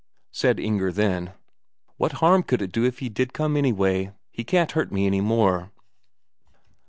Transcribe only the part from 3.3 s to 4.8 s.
come, anyway? He can't